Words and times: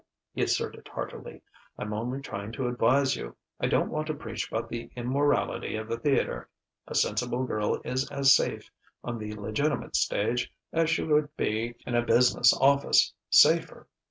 he 0.33 0.41
asserted 0.41 0.87
heartily. 0.87 1.43
"I'm 1.77 1.93
only 1.93 2.21
trying 2.21 2.53
to 2.53 2.67
advise 2.67 3.15
you.... 3.15 3.35
I 3.59 3.67
don't 3.67 3.91
want 3.91 4.07
to 4.07 4.15
preach 4.15 4.47
about 4.51 4.67
the 4.67 4.89
immorality 4.95 5.75
of 5.75 5.87
the 5.87 5.99
theatre. 5.99 6.49
A 6.87 6.95
sensible 6.95 7.45
girl 7.45 7.79
is 7.85 8.09
as 8.09 8.35
safe 8.35 8.71
on 9.03 9.19
the 9.19 9.33
legitimate 9.35 9.95
stage 9.95 10.51
as 10.73 10.89
she 10.89 11.03
would 11.03 11.37
be 11.37 11.75
in 11.85 11.93
a 11.93 12.01
business 12.01 12.51
office 12.51 13.13
safer! 13.29 13.87